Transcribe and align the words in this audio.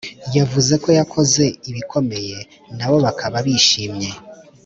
yavuze 0.37 0.73
ko 0.83 0.89
yakoze 0.99 1.43
ibikomeye 1.69 2.37
nabo 2.77 2.97
bakaba 3.05 3.37
bishimye 3.45 4.09